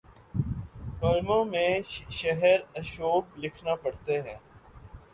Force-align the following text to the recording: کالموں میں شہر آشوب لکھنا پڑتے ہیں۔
کالموں 0.99 1.43
میں 1.45 1.69
شہر 2.11 2.59
آشوب 2.79 3.25
لکھنا 3.37 3.75
پڑتے 3.75 4.21
ہیں۔ 4.21 4.37